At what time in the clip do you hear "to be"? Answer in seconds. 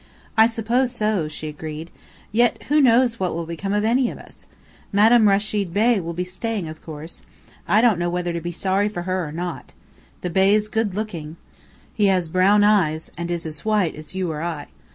8.33-8.51